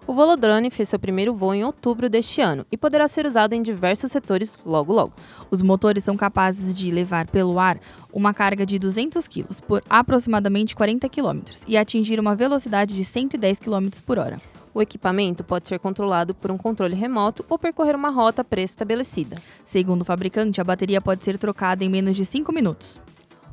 O 0.06 0.14
Volodrone 0.14 0.70
fez 0.70 0.90
seu 0.90 1.00
primeiro 1.00 1.34
voo 1.34 1.54
em 1.54 1.64
outubro 1.64 2.10
deste 2.10 2.42
ano 2.42 2.66
e 2.70 2.76
poderá 2.76 3.08
ser 3.08 3.26
usado 3.26 3.54
em 3.54 3.62
diversos 3.62 4.12
setores 4.12 4.60
logo 4.66 4.92
logo. 4.92 5.14
Os 5.50 5.62
motores 5.62 6.04
são 6.04 6.18
capazes 6.18 6.76
de 6.76 6.92
levar 6.92 7.26
pelo 7.26 7.58
ar 7.58 7.80
uma 8.12 8.34
carga 8.34 8.66
de 8.66 8.78
200 8.78 9.30
kg 9.30 9.46
por 9.66 9.82
aproximadamente 9.90 10.76
40 10.76 11.08
km 11.08 11.40
e 11.66 11.78
atingir 11.78 12.20
uma 12.20 12.36
velocidade 12.36 12.94
de 12.94 13.06
110 13.06 13.60
km 13.60 13.88
por 14.06 14.20
hora. 14.20 14.42
O 14.74 14.82
equipamento 14.82 15.42
pode 15.42 15.70
ser 15.70 15.80
controlado 15.80 16.36
por 16.36 16.52
um 16.52 16.58
controle 16.58 16.96
remoto 16.96 17.46
ou 17.48 17.58
percorrer 17.58 17.96
uma 17.96 18.10
rota 18.10 18.44
pré-estabelecida. 18.44 19.42
Segundo 19.64 20.02
o 20.02 20.06
fabricante, 20.06 20.60
a 20.60 20.66
bateria 20.66 21.00
pode 21.00 21.24
ser 21.24 21.38
trocada 21.38 21.82
em 21.82 21.90
menos 21.90 22.18
de 22.18 22.26
5 22.26 22.52
minutos. 22.52 23.00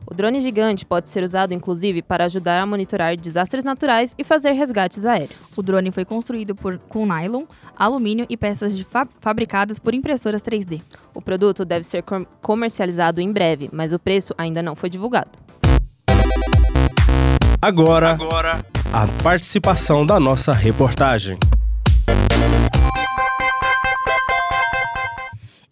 O 0.08 0.14
drone 0.14 0.40
gigante 0.40 0.86
pode 0.86 1.08
ser 1.08 1.24
usado 1.24 1.52
inclusive 1.52 2.00
para 2.00 2.26
ajudar 2.26 2.60
a 2.60 2.66
monitorar 2.66 3.16
desastres 3.16 3.64
naturais 3.64 4.14
e 4.16 4.22
fazer 4.22 4.52
resgates 4.52 5.04
aéreos. 5.04 5.58
O 5.58 5.62
drone 5.62 5.90
foi 5.90 6.04
construído 6.04 6.54
por, 6.54 6.78
com 6.88 7.04
nylon, 7.04 7.42
alumínio 7.76 8.24
e 8.28 8.36
peças 8.36 8.76
de 8.76 8.84
fa 8.84 9.06
fabricadas 9.20 9.80
por 9.80 9.94
impressoras 9.94 10.42
3D. 10.42 10.80
O 11.12 11.20
produto 11.20 11.64
deve 11.64 11.84
ser 11.84 12.04
com 12.04 12.24
comercializado 12.40 13.20
em 13.20 13.32
breve, 13.32 13.68
mas 13.72 13.92
o 13.92 13.98
preço 13.98 14.32
ainda 14.38 14.62
não 14.62 14.76
foi 14.76 14.88
divulgado. 14.88 15.30
Agora, 17.60 18.10
Agora, 18.10 18.64
a 18.92 19.08
participação 19.24 20.06
da 20.06 20.20
nossa 20.20 20.52
reportagem. 20.52 21.36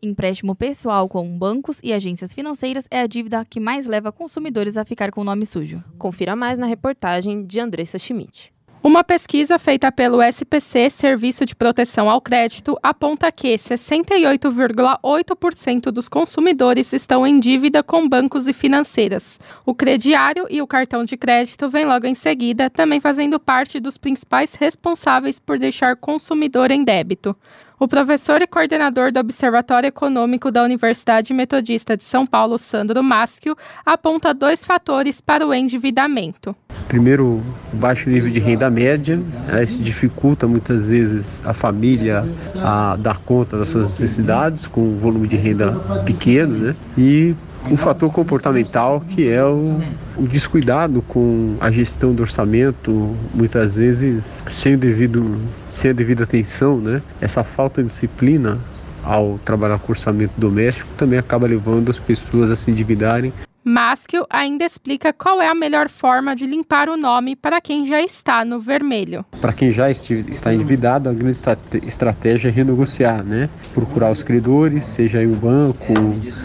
Empréstimo 0.04 0.54
pessoal 0.54 1.08
com 1.08 1.26
bancos 1.26 1.80
e 1.82 1.90
agências 1.90 2.30
financeiras 2.30 2.86
é 2.90 3.00
a 3.00 3.06
dívida 3.06 3.42
que 3.48 3.58
mais 3.58 3.86
leva 3.86 4.12
consumidores 4.12 4.76
a 4.76 4.84
ficar 4.84 5.10
com 5.10 5.22
o 5.22 5.24
nome 5.24 5.46
sujo. 5.46 5.82
Confira 5.96 6.36
mais 6.36 6.58
na 6.58 6.66
reportagem 6.66 7.42
de 7.42 7.58
Andressa 7.58 7.98
Schmidt. 7.98 8.52
Uma 8.82 9.02
pesquisa 9.02 9.58
feita 9.58 9.90
pelo 9.90 10.20
SPC, 10.20 10.90
Serviço 10.90 11.46
de 11.46 11.56
Proteção 11.56 12.10
ao 12.10 12.20
Crédito, 12.20 12.78
aponta 12.82 13.32
que 13.32 13.54
68,8% 13.54 15.90
dos 15.90 16.06
consumidores 16.06 16.92
estão 16.92 17.26
em 17.26 17.40
dívida 17.40 17.82
com 17.82 18.06
bancos 18.06 18.46
e 18.46 18.52
financeiras. 18.52 19.40
O 19.64 19.74
crediário 19.74 20.46
e 20.50 20.60
o 20.60 20.66
cartão 20.66 21.02
de 21.02 21.16
crédito 21.16 21.70
vêm 21.70 21.86
logo 21.86 22.06
em 22.06 22.14
seguida, 22.14 22.68
também 22.68 23.00
fazendo 23.00 23.40
parte 23.40 23.80
dos 23.80 23.96
principais 23.96 24.54
responsáveis 24.54 25.38
por 25.38 25.58
deixar 25.58 25.96
consumidor 25.96 26.70
em 26.70 26.84
débito. 26.84 27.34
O 27.78 27.88
professor 27.88 28.40
e 28.40 28.46
coordenador 28.46 29.10
do 29.10 29.18
Observatório 29.18 29.88
Econômico 29.88 30.48
da 30.48 30.62
Universidade 30.62 31.34
Metodista 31.34 31.96
de 31.96 32.04
São 32.04 32.24
Paulo, 32.24 32.56
Sandro 32.56 33.02
Maschio, 33.02 33.56
aponta 33.84 34.32
dois 34.32 34.64
fatores 34.64 35.20
para 35.20 35.44
o 35.44 35.52
endividamento. 35.52 36.54
Primeiro, 36.86 37.42
baixo 37.72 38.08
nível 38.08 38.30
de 38.30 38.38
renda 38.38 38.70
média, 38.70 39.16
né, 39.16 39.64
isso 39.64 39.82
dificulta 39.82 40.46
muitas 40.46 40.88
vezes 40.88 41.44
a 41.44 41.52
família 41.52 42.22
a 42.62 42.94
dar 42.96 43.18
conta 43.18 43.58
das 43.58 43.68
suas 43.68 43.88
necessidades 43.88 44.68
com 44.68 44.80
um 44.80 44.98
volume 44.98 45.26
de 45.26 45.36
renda 45.36 45.72
pequeno, 46.04 46.56
né? 46.56 46.76
E 46.96 47.34
um 47.70 47.76
fator 47.76 48.12
comportamental 48.12 49.00
que 49.00 49.28
é 49.28 49.44
o, 49.44 49.78
o, 50.16 50.26
descuidado 50.26 51.02
com 51.02 51.56
a 51.60 51.70
gestão 51.70 52.14
do 52.14 52.22
orçamento, 52.22 53.16
muitas 53.34 53.76
vezes 53.76 54.42
sem 54.50 54.76
devido, 54.76 55.40
sem 55.70 55.90
a 55.90 55.94
devida 55.94 56.24
atenção, 56.24 56.78
né? 56.78 57.02
Essa 57.20 57.42
falta 57.42 57.82
de 57.82 57.88
disciplina 57.88 58.58
ao 59.02 59.38
trabalhar 59.44 59.78
com 59.78 59.92
orçamento 59.92 60.32
doméstico 60.36 60.88
também 60.96 61.18
acaba 61.18 61.46
levando 61.46 61.90
as 61.90 61.98
pessoas 61.98 62.50
a 62.50 62.56
se 62.56 62.70
endividarem 62.70 63.32
Maschio 63.64 64.26
ainda 64.28 64.62
explica 64.62 65.10
qual 65.10 65.40
é 65.40 65.48
a 65.48 65.54
melhor 65.54 65.88
forma 65.88 66.36
de 66.36 66.46
limpar 66.46 66.90
o 66.90 66.98
nome 66.98 67.34
para 67.34 67.62
quem 67.62 67.86
já 67.86 68.02
está 68.02 68.44
no 68.44 68.60
vermelho. 68.60 69.24
Para 69.40 69.54
quem 69.54 69.72
já 69.72 69.90
está 69.90 70.52
endividado, 70.52 71.08
a 71.08 71.12
grande 71.14 71.38
estratégia 71.86 72.48
é 72.48 72.52
renegociar, 72.52 73.24
né? 73.24 73.48
Procurar 73.72 74.12
os 74.12 74.22
credores, 74.22 74.86
seja 74.86 75.20
um 75.20 75.34
banco, 75.34 75.92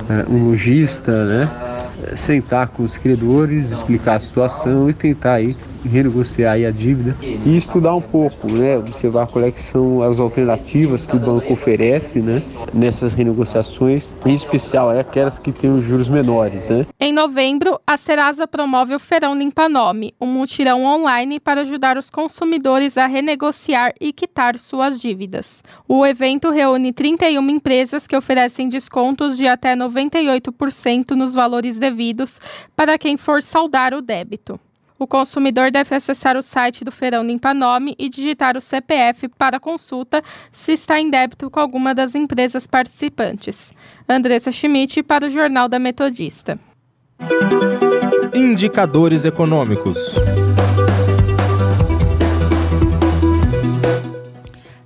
é, 0.10 0.32
um 0.32 0.40
lojista, 0.40 1.26
né? 1.26 1.50
Sentar 2.16 2.70
com 2.70 2.84
os 2.84 2.96
credores, 2.96 3.72
explicar 3.72 4.16
a 4.16 4.20
situação 4.20 4.90
e 4.90 4.94
tentar 4.94 5.34
aí 5.34 5.54
renegociar 5.86 6.54
aí 6.54 6.66
a 6.66 6.72
dívida 6.72 7.18
e 7.22 7.58
estudar 7.58 7.94
um 7.96 8.02
pouco, 8.02 8.50
né? 8.50 8.78
Observar 8.78 9.28
quais 9.28 9.60
são 9.62 10.02
as 10.02 10.22
alternativas 10.22 11.06
que 11.06 11.18
o 11.18 11.20
banco 11.20 11.52
oferece, 11.52 12.22
né? 12.22 12.42
Nessas 12.74 13.12
renegociações, 13.12 14.14
em 14.26 14.34
especial 14.34 14.94
é 14.94 15.02
aquelas 15.02 15.38
que 15.38 15.52
têm 15.52 15.70
os 15.70 15.84
juros 15.84 16.08
menores, 16.08 16.70
né? 16.70 16.86
Em 17.10 17.12
novembro, 17.12 17.82
a 17.88 17.98
Serasa 17.98 18.48
promove 18.48 18.94
o 18.94 19.00
Feirão 19.00 19.34
Limpa 19.34 19.68
Nome, 19.68 20.14
um 20.22 20.28
mutirão 20.28 20.86
online 20.86 21.40
para 21.40 21.62
ajudar 21.62 21.98
os 21.98 22.08
consumidores 22.08 23.00
a 23.00 23.08
renegociar 23.08 23.96
e 24.00 24.14
quitar 24.14 24.60
suas 24.60 25.02
dívidas. 25.02 25.64
O 25.88 26.06
evento 26.06 26.52
reúne 26.52 26.94
31 26.94 27.50
empresas 27.50 28.06
que 28.06 28.16
oferecem 28.16 28.70
descontos 28.70 29.38
de 29.38 29.48
até 29.48 29.76
98% 29.76 31.16
nos 31.16 31.34
valores 31.34 31.80
devidos 31.80 32.40
para 32.76 32.96
quem 32.96 33.18
for 33.18 33.42
saldar 33.42 33.92
o 33.96 34.04
débito. 34.04 34.60
O 35.00 35.08
consumidor 35.08 35.72
deve 35.72 35.96
acessar 35.96 36.38
o 36.38 36.44
site 36.44 36.86
do 36.86 36.92
Feirão 36.92 37.24
Limpa 37.24 37.56
Nome 37.56 37.96
e 37.98 38.08
digitar 38.08 38.56
o 38.56 38.62
CPF 38.62 39.30
para 39.30 39.60
consulta 39.60 40.22
se 40.52 40.74
está 40.74 41.00
em 41.00 41.10
débito 41.10 41.50
com 41.50 41.60
alguma 41.60 41.96
das 41.96 42.14
empresas 42.14 42.68
participantes. 42.68 43.74
Andressa 44.08 44.52
Schmidt 44.52 45.02
para 45.02 45.26
o 45.26 45.30
Jornal 45.32 45.68
da 45.68 45.80
Metodista. 45.80 46.60
Indicadores 48.34 49.26
econômicos. 49.26 50.16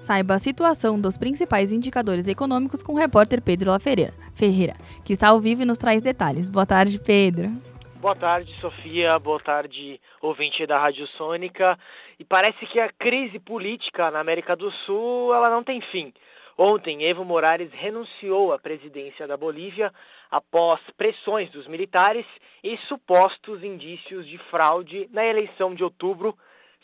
Saiba 0.02 0.34
a 0.34 0.40
situação 0.40 1.00
dos 1.00 1.18
principais 1.18 1.72
indicadores 1.72 2.28
econômicos 2.28 2.82
com 2.82 2.94
o 2.94 2.98
repórter 2.98 3.42
Pedro 3.42 3.70
La 3.70 3.80
Ferreira, 3.80 4.14
Ferreira, 4.34 4.76
que 5.06 5.14
está 5.14 5.30
ao 5.30 5.40
vivo 5.40 5.62
e 5.62 5.66
nos 5.66 5.78
traz 5.78 6.02
detalhes. 6.02 6.50
Boa 6.50 6.66
tarde, 6.66 7.00
Pedro. 7.00 7.52
Boa 8.02 8.16
tarde, 8.16 8.54
Sofia. 8.60 9.18
Boa 9.20 9.40
tarde, 9.40 10.02
ouvinte 10.22 10.66
da 10.66 10.78
Rádio 10.80 11.08
Sônica. 11.08 11.78
E 12.20 12.26
parece 12.26 12.66
que 12.66 12.80
a 12.80 12.90
crise 12.90 13.40
política 13.40 14.12
na 14.12 14.20
América 14.20 14.56
do 14.56 14.70
Sul 14.70 15.34
ela 15.34 15.50
não 15.50 15.64
tem 15.64 15.80
fim. 15.80 16.12
Ontem, 16.58 17.04
Evo 17.04 17.26
Morales 17.26 17.70
renunciou 17.72 18.54
à 18.54 18.60
presidência 18.60 19.28
da 19.28 19.36
Bolívia 19.36 19.92
após 20.34 20.82
pressões 20.98 21.50
dos 21.52 21.68
militares 21.68 22.26
e 22.64 22.76
supostos 22.76 23.64
indícios 23.64 24.26
de 24.26 24.40
fraude 24.40 25.08
na 25.14 25.24
eleição 25.24 25.76
de 25.76 25.84
outubro, 25.84 26.36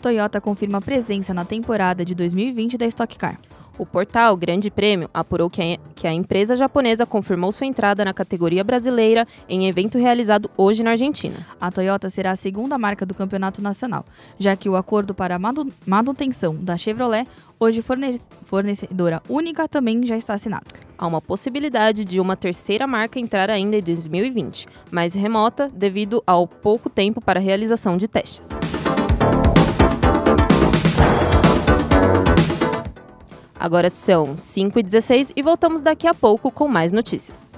Toyota 0.00 0.40
confirma 0.40 0.80
presença 0.80 1.34
na 1.34 1.44
temporada 1.44 2.02
de 2.02 2.14
2020 2.14 2.78
da 2.78 2.86
Stock 2.86 3.18
Car. 3.18 3.38
O 3.76 3.84
portal 3.84 4.36
Grande 4.36 4.70
Prêmio 4.70 5.10
apurou 5.12 5.50
que 5.50 5.78
a, 6.06 6.12
empresa 6.12 6.54
japonesa 6.54 7.04
confirmou 7.04 7.50
sua 7.50 7.66
entrada 7.66 8.04
na 8.04 8.14
categoria 8.14 8.62
brasileira 8.62 9.26
em 9.48 9.66
evento 9.66 9.98
realizado 9.98 10.48
hoje 10.56 10.82
na 10.82 10.92
Argentina. 10.92 11.34
A 11.60 11.72
Toyota 11.72 12.08
será 12.08 12.30
a 12.30 12.36
segunda 12.36 12.78
marca 12.78 13.04
do 13.04 13.14
campeonato 13.14 13.60
nacional, 13.60 14.04
já 14.38 14.54
que 14.54 14.68
o 14.68 14.76
acordo 14.76 15.12
para 15.12 15.34
a 15.34 15.38
manu 15.38 15.72
manutenção 15.84 16.54
da 16.54 16.76
Chevrolet, 16.76 17.26
hoje 17.58 17.82
forne 17.82 18.20
fornecedora 18.44 19.22
única, 19.28 19.66
também 19.66 20.06
já 20.06 20.16
está 20.16 20.34
assinado. 20.34 20.66
Há 20.96 21.06
uma 21.06 21.20
possibilidade 21.20 22.04
de 22.04 22.20
uma 22.20 22.36
terceira 22.36 22.86
marca 22.86 23.18
entrar 23.18 23.50
ainda 23.50 23.76
em 23.76 23.82
2020, 23.82 24.68
mas 24.90 25.14
remota 25.14 25.68
devido 25.68 26.22
ao 26.24 26.46
pouco 26.46 26.88
tempo 26.88 27.20
para 27.20 27.40
a 27.40 27.42
realização 27.42 27.96
de 27.96 28.06
testes. 28.06 28.48
Agora 33.58 33.88
são 33.88 34.36
5h16 34.36 35.32
e 35.36 35.42
voltamos 35.42 35.80
daqui 35.80 36.06
a 36.06 36.14
pouco 36.14 36.50
com 36.50 36.68
mais 36.68 36.92
notícias. 36.92 37.52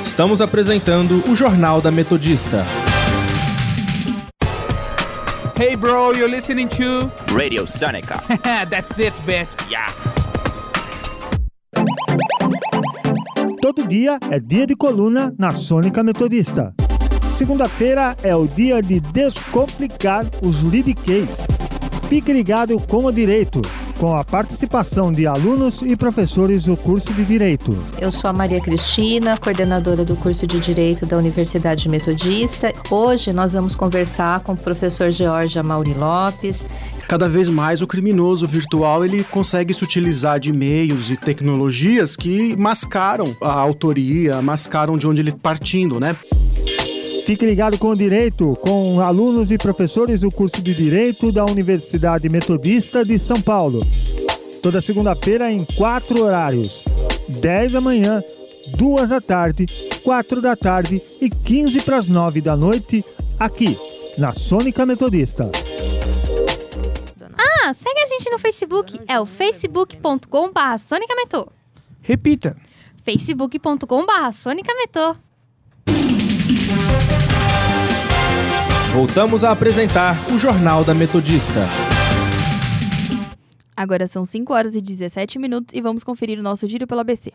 Estamos 0.00 0.40
apresentando 0.40 1.22
o 1.28 1.34
Jornal 1.34 1.80
da 1.80 1.90
Metodista. 1.90 2.64
Hey 5.58 5.76
bro, 5.76 6.12
you're 6.12 6.28
listening 6.28 6.68
to 6.68 7.10
Radio 7.32 7.66
Sonica. 7.66 8.22
That's 8.68 8.98
it, 8.98 9.14
bitch. 9.24 9.48
Yeah. 9.70 9.92
Todo 13.60 13.86
dia 13.88 14.18
é 14.30 14.38
dia 14.38 14.66
de 14.66 14.76
coluna 14.76 15.34
na 15.38 15.52
Sônica 15.52 16.02
Metodista. 16.02 16.74
Segunda-feira 17.38 18.14
é 18.22 18.36
o 18.36 18.46
dia 18.46 18.82
de 18.82 19.00
descomplicar 19.00 20.24
o 20.42 20.52
juridiquês. 20.52 21.53
Fique 22.14 22.32
ligado 22.32 22.78
com 22.78 23.06
o 23.06 23.10
direito, 23.10 23.60
com 23.98 24.16
a 24.16 24.22
participação 24.22 25.10
de 25.10 25.26
alunos 25.26 25.82
e 25.82 25.96
professores 25.96 26.62
do 26.62 26.76
curso 26.76 27.12
de 27.12 27.24
Direito. 27.24 27.76
Eu 28.00 28.12
sou 28.12 28.30
a 28.30 28.32
Maria 28.32 28.60
Cristina, 28.60 29.36
coordenadora 29.36 30.04
do 30.04 30.14
curso 30.14 30.46
de 30.46 30.60
Direito 30.60 31.04
da 31.06 31.18
Universidade 31.18 31.88
Metodista. 31.88 32.72
Hoje 32.88 33.32
nós 33.32 33.52
vamos 33.52 33.74
conversar 33.74 34.38
com 34.44 34.52
o 34.52 34.56
professor 34.56 35.10
George 35.10 35.60
Mauri 35.60 35.92
Lopes. 35.94 36.64
Cada 37.08 37.28
vez 37.28 37.48
mais 37.48 37.82
o 37.82 37.86
criminoso 37.88 38.46
virtual 38.46 39.04
ele 39.04 39.24
consegue 39.24 39.74
se 39.74 39.82
utilizar 39.82 40.38
de 40.38 40.52
meios 40.52 41.10
e 41.10 41.16
tecnologias 41.16 42.14
que 42.14 42.54
mascaram 42.54 43.36
a 43.42 43.52
autoria, 43.52 44.40
mascaram 44.40 44.96
de 44.96 45.08
onde 45.08 45.20
ele 45.20 45.32
partindo, 45.32 45.98
né? 45.98 46.14
Fique 47.24 47.46
ligado 47.46 47.78
com 47.78 47.88
o 47.88 47.96
Direito, 47.96 48.54
com 48.60 49.00
alunos 49.00 49.50
e 49.50 49.56
professores 49.56 50.20
do 50.20 50.30
curso 50.30 50.60
de 50.60 50.74
Direito 50.74 51.32
da 51.32 51.42
Universidade 51.46 52.28
Metodista 52.28 53.02
de 53.02 53.18
São 53.18 53.40
Paulo. 53.40 53.80
Toda 54.62 54.82
segunda-feira 54.82 55.50
em 55.50 55.64
quatro 55.64 56.22
horários: 56.22 56.84
10 57.40 57.72
da 57.72 57.80
manhã, 57.80 58.22
2 58.76 59.08
da 59.08 59.22
tarde, 59.22 59.64
4 60.02 60.42
da 60.42 60.54
tarde 60.54 61.00
e 61.22 61.30
15 61.30 61.80
para 61.80 61.96
as 61.96 62.08
9 62.08 62.42
da 62.42 62.54
noite, 62.54 63.02
aqui 63.40 63.74
na 64.18 64.34
Sônica 64.34 64.84
Metodista. 64.84 65.50
Ah, 67.38 67.72
segue 67.72 68.00
a 68.00 68.06
gente 68.06 68.30
no 68.30 68.38
Facebook, 68.38 69.00
é 69.08 69.18
o 69.18 69.24
facebook.com.br 69.24 70.78
sonicametô. 70.78 71.48
Repita. 72.02 72.54
facebook.com.br 73.02 74.32
Voltamos 78.94 79.42
a 79.42 79.50
apresentar 79.50 80.14
o 80.32 80.38
Jornal 80.38 80.84
da 80.84 80.94
Metodista. 80.94 81.66
Agora 83.76 84.06
são 84.06 84.24
5 84.24 84.54
horas 84.54 84.76
e 84.76 84.80
17 84.80 85.36
minutos 85.36 85.74
e 85.74 85.80
vamos 85.80 86.04
conferir 86.04 86.38
o 86.38 86.44
nosso 86.44 86.64
giro 86.68 86.86
pelo 86.86 87.00
ABC. 87.00 87.32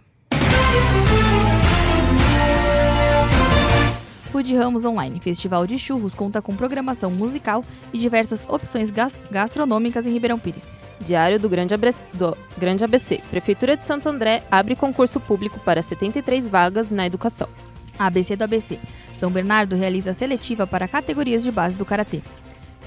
Food 4.31 4.55
Ramos 4.55 4.85
Online, 4.85 5.19
Festival 5.19 5.67
de 5.67 5.77
Churros, 5.77 6.15
conta 6.15 6.41
com 6.41 6.55
programação 6.55 7.11
musical 7.11 7.61
e 7.91 7.97
diversas 7.97 8.45
opções 8.47 8.89
gastronômicas 9.29 10.07
em 10.07 10.13
Ribeirão 10.13 10.39
Pires. 10.39 10.65
Diário 11.01 11.41
do 11.41 11.49
Grande, 11.49 11.73
ABC, 11.73 12.05
do 12.13 12.37
Grande 12.57 12.85
ABC. 12.85 13.19
Prefeitura 13.29 13.75
de 13.75 13.85
Santo 13.85 14.07
André 14.07 14.43
abre 14.49 14.77
concurso 14.77 15.19
público 15.19 15.59
para 15.59 15.81
73 15.81 16.47
vagas 16.47 16.89
na 16.89 17.05
educação. 17.05 17.49
ABC 17.99 18.35
do 18.35 18.45
ABC. 18.45 18.79
São 19.15 19.29
Bernardo 19.29 19.75
realiza 19.75 20.13
seletiva 20.13 20.65
para 20.65 20.87
categorias 20.87 21.43
de 21.43 21.51
base 21.51 21.75
do 21.75 21.85
Karatê. 21.85 22.21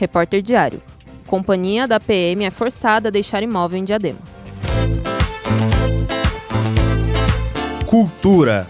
Repórter 0.01 0.41
Diário. 0.43 0.83
Companhia 1.27 1.87
da 1.87 2.01
PM 2.01 2.45
é 2.45 2.51
forçada 2.51 3.09
a 3.09 3.13
deixar 3.13 3.43
imóvel 3.43 3.79
em 3.79 3.85
Diadema. 3.85 4.19
Cultura. 7.87 8.67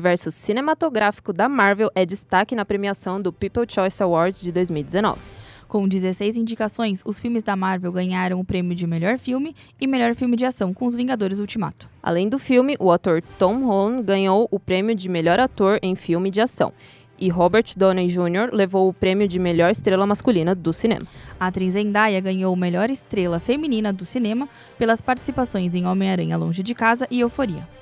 Universo 0.00 0.30
cinematográfico 0.30 1.30
da 1.30 1.46
Marvel 1.46 1.90
é 1.94 2.06
destaque 2.06 2.56
na 2.56 2.64
premiação 2.64 3.20
do 3.20 3.30
People 3.30 3.66
Choice 3.68 4.02
Award 4.02 4.40
de 4.40 4.50
2019. 4.50 5.20
Com 5.68 5.86
16 5.86 6.38
indicações, 6.38 7.02
os 7.04 7.20
filmes 7.20 7.42
da 7.42 7.54
Marvel 7.54 7.92
ganharam 7.92 8.40
o 8.40 8.44
prêmio 8.44 8.74
de 8.74 8.86
melhor 8.86 9.18
filme 9.18 9.54
e 9.78 9.86
melhor 9.86 10.14
filme 10.14 10.38
de 10.38 10.46
ação 10.46 10.72
com 10.72 10.86
Os 10.86 10.94
Vingadores 10.94 11.38
Ultimato. 11.38 11.86
Além 12.02 12.30
do 12.30 12.38
filme, 12.38 12.76
o 12.80 12.90
ator 12.90 13.22
Tom 13.38 13.66
Holland 13.66 14.02
ganhou 14.02 14.48
o 14.50 14.58
prêmio 14.58 14.94
de 14.94 15.06
melhor 15.06 15.38
ator 15.38 15.78
em 15.82 15.94
filme 15.94 16.30
de 16.30 16.40
ação. 16.40 16.72
E 17.18 17.28
Robert 17.28 17.66
Downey 17.76 18.08
Jr. 18.08 18.54
levou 18.54 18.88
o 18.88 18.94
prêmio 18.94 19.28
de 19.28 19.38
melhor 19.38 19.70
estrela 19.70 20.06
masculina 20.06 20.54
do 20.54 20.72
cinema. 20.72 21.06
A 21.38 21.48
atriz 21.48 21.74
Zendaya 21.74 22.20
ganhou 22.22 22.56
melhor 22.56 22.88
estrela 22.88 23.38
feminina 23.38 23.92
do 23.92 24.06
cinema 24.06 24.48
pelas 24.78 25.02
participações 25.02 25.74
em 25.74 25.86
Homem-Aranha 25.86 26.38
Longe 26.38 26.62
de 26.62 26.74
Casa 26.74 27.06
e 27.10 27.20
Euforia. 27.20 27.79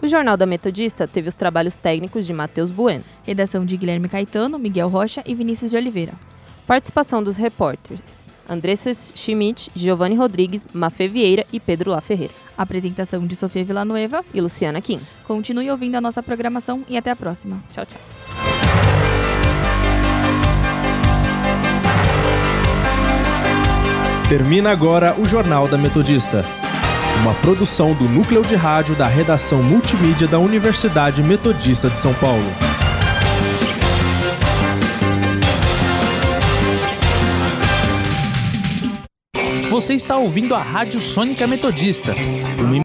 O 0.01 0.07
Jornal 0.07 0.35
da 0.35 0.47
Metodista 0.47 1.07
teve 1.07 1.29
os 1.29 1.35
trabalhos 1.35 1.75
técnicos 1.75 2.25
de 2.25 2.33
Matheus 2.33 2.71
Bueno, 2.71 3.03
redação 3.23 3.63
de 3.63 3.77
Guilherme 3.77 4.09
Caetano, 4.09 4.57
Miguel 4.57 4.89
Rocha 4.89 5.21
e 5.25 5.35
Vinícius 5.35 5.71
de 5.71 5.77
Oliveira. 5.77 6.13
Participação 6.65 7.21
dos 7.21 7.37
repórteres 7.37 8.01
Andressa 8.51 8.91
Schmidt, 8.93 9.71
Giovanni 9.73 10.15
Rodrigues, 10.15 10.67
Mafê 10.73 11.07
Vieira 11.07 11.45
e 11.53 11.59
Pedro 11.59 11.91
La 11.91 12.01
Ferreira. 12.01 12.33
Apresentação 12.57 13.25
de 13.25 13.33
Sofia 13.37 13.63
Villanueva 13.63 14.25
e 14.33 14.41
Luciana 14.41 14.81
Kim. 14.81 14.99
Continue 15.25 15.71
ouvindo 15.71 15.95
a 15.95 16.01
nossa 16.01 16.21
programação 16.21 16.83
e 16.89 16.97
até 16.97 17.11
a 17.11 17.15
próxima. 17.15 17.63
Tchau, 17.73 17.85
tchau. 17.85 18.01
Termina 24.27 24.69
agora 24.71 25.15
o 25.17 25.25
Jornal 25.25 25.69
da 25.69 25.77
Metodista. 25.77 26.43
Uma 27.21 27.33
produção 27.35 27.93
do 27.93 28.03
Núcleo 28.05 28.41
de 28.43 28.55
Rádio 28.55 28.95
da 28.95 29.07
Redação 29.07 29.63
Multimídia 29.63 30.27
da 30.27 30.39
Universidade 30.39 31.23
Metodista 31.23 31.89
de 31.89 31.97
São 31.97 32.13
Paulo. 32.15 32.80
Você 39.71 39.93
está 39.93 40.17
ouvindo 40.17 40.53
a 40.53 40.61
Rádio 40.61 40.99
Sônica 40.99 41.47
Metodista, 41.47 42.13